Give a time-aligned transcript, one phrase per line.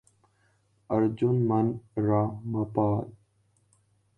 [0.89, 3.05] ارجن من را مپال